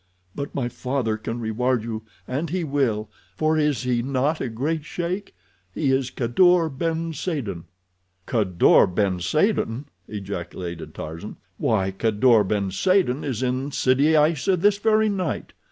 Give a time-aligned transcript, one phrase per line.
[0.33, 4.83] But my father can reward you, and he will, for is he not a great
[4.83, 5.35] sheik?
[5.71, 7.65] He is Kadour ben Saden."
[8.25, 11.35] "Kadour ben Saden!" ejaculated Tarzan.
[11.59, 15.53] "Why, Kadour ben Saden is in Sidi Aissa this very night.